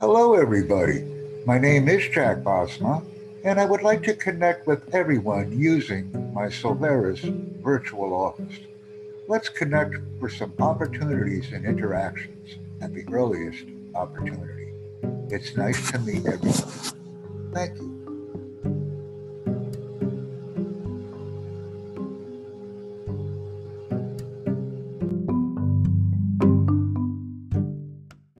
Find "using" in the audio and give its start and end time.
5.58-6.32